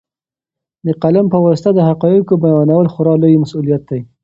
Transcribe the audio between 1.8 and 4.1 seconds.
حقایقو بیانول خورا لوی مسوولیت دی.